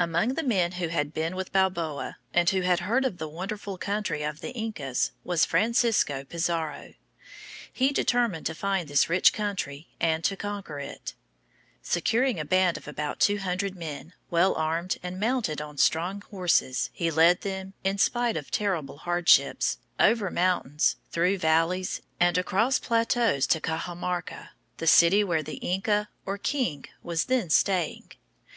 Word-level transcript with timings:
Among 0.00 0.34
the 0.34 0.42
men 0.42 0.72
who 0.72 0.88
had 0.88 1.14
been 1.14 1.36
with 1.36 1.52
Balboa, 1.52 2.16
and 2.34 2.50
who 2.50 2.62
had 2.62 2.80
heard 2.80 3.04
of 3.04 3.18
the 3.18 3.28
wonderful 3.28 3.78
country 3.78 4.24
of 4.24 4.40
the 4.40 4.50
Incas, 4.54 5.12
was 5.22 5.44
Francisco 5.44 6.24
Pizarro. 6.24 6.94
He 7.72 7.92
determined 7.92 8.44
to 8.46 8.56
find 8.56 8.88
this 8.88 9.08
rich 9.08 9.32
country 9.32 9.86
and 10.00 10.24
to 10.24 10.34
conquer 10.36 10.80
it. 10.80 11.14
[Illustration: 11.84 12.02
Francisco 12.02 12.02
Pizarro.] 12.02 12.02
Securing 12.02 12.40
a 12.40 12.44
band 12.44 12.76
of 12.76 12.88
about 12.88 13.20
two 13.20 13.38
hundred 13.38 13.76
men, 13.76 14.14
well 14.32 14.52
armed 14.56 14.98
and 15.00 15.20
mounted 15.20 15.60
on 15.62 15.78
strong 15.78 16.22
horses, 16.28 16.90
he 16.92 17.12
led 17.12 17.42
them, 17.42 17.74
in 17.84 17.98
spite 17.98 18.36
of 18.36 18.50
terrible 18.50 18.98
hardships, 18.98 19.78
over 20.00 20.28
mountains, 20.28 20.96
through 21.12 21.38
valleys, 21.38 22.00
and 22.18 22.36
across 22.36 22.80
plateaus 22.80 23.46
to 23.46 23.60
Cajamarca, 23.60 24.48
the 24.78 24.88
city 24.88 25.22
where 25.22 25.44
the 25.44 25.58
Inca, 25.58 26.08
or 26.26 26.36
king, 26.36 26.86
was 27.04 27.26
then 27.26 27.48
staying. 27.48 28.10